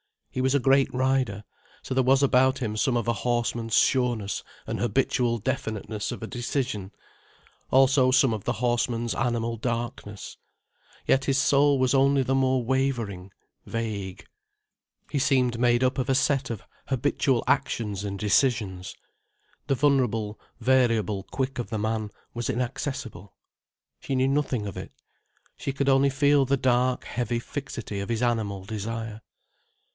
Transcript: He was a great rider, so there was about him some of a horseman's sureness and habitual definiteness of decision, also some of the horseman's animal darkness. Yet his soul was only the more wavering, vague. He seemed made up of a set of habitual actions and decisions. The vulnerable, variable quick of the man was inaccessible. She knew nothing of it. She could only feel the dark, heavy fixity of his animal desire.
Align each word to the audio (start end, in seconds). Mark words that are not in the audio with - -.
He 0.31 0.41
was 0.41 0.55
a 0.55 0.59
great 0.59 0.91
rider, 0.93 1.43
so 1.83 1.93
there 1.93 2.01
was 2.05 2.23
about 2.23 2.59
him 2.59 2.75
some 2.77 2.95
of 2.97 3.07
a 3.07 3.13
horseman's 3.13 3.75
sureness 3.75 4.43
and 4.65 4.79
habitual 4.79 5.37
definiteness 5.39 6.11
of 6.11 6.27
decision, 6.27 6.91
also 7.69 8.09
some 8.11 8.33
of 8.33 8.45
the 8.45 8.53
horseman's 8.53 9.13
animal 9.13 9.57
darkness. 9.57 10.37
Yet 11.05 11.25
his 11.25 11.37
soul 11.37 11.77
was 11.77 11.93
only 11.93 12.23
the 12.23 12.33
more 12.33 12.63
wavering, 12.63 13.31
vague. 13.65 14.25
He 15.11 15.19
seemed 15.19 15.59
made 15.59 15.83
up 15.83 15.97
of 15.99 16.09
a 16.09 16.15
set 16.15 16.49
of 16.49 16.63
habitual 16.87 17.43
actions 17.45 18.05
and 18.05 18.17
decisions. 18.17 18.95
The 19.67 19.75
vulnerable, 19.75 20.39
variable 20.61 21.23
quick 21.23 21.59
of 21.59 21.69
the 21.69 21.77
man 21.77 22.09
was 22.33 22.49
inaccessible. 22.49 23.35
She 23.99 24.15
knew 24.15 24.29
nothing 24.29 24.65
of 24.65 24.77
it. 24.77 24.93
She 25.57 25.73
could 25.73 25.89
only 25.89 26.09
feel 26.09 26.45
the 26.45 26.57
dark, 26.57 27.03
heavy 27.03 27.37
fixity 27.39 27.99
of 27.99 28.09
his 28.09 28.23
animal 28.23 28.63
desire. 28.63 29.21